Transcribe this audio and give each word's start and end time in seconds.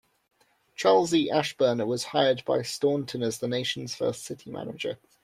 Charles 0.73 1.13
E. 1.13 1.29
Ashburner 1.29 1.85
was 1.85 2.05
hired 2.05 2.43
by 2.43 2.63
Staunton 2.63 3.21
as 3.21 3.37
the 3.37 3.47
nation's 3.47 3.93
first 3.93 4.23
city 4.23 4.49
manager. 4.49 4.97